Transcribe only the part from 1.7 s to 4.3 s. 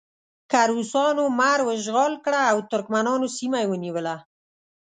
اشغال کړه او ترکمنانو سیمه یې ونیوله.